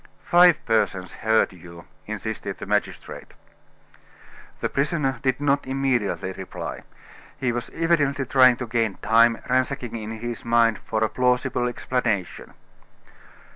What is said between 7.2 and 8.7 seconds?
He was evidently trying to